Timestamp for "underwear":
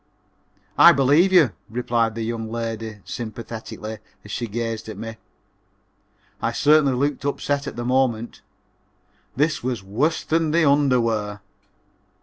10.67-11.41